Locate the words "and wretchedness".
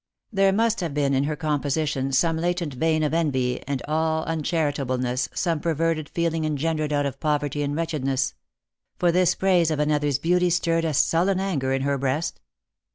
7.61-8.33